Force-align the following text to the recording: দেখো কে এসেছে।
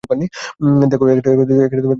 দেখো 0.91 1.03
কে 1.07 1.11
এসেছে। 1.13 1.87